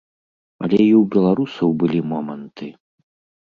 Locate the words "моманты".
2.17-2.73